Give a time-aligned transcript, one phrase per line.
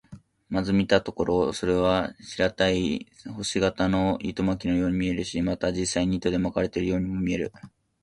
[0.49, 3.05] まず見たところ、それは平たい
[3.35, 7.53] 星形の糸巻のように見えるし、また実際に糸で巻かれているようにも見える。